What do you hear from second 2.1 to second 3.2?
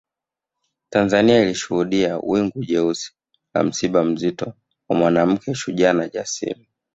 wingu jeusi